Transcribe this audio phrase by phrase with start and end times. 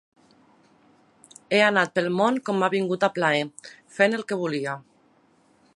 [1.51, 3.45] He anat pel món com m’ha vingut a plaer,
[3.99, 4.79] fent el que volia.